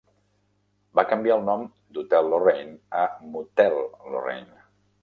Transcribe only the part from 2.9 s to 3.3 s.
a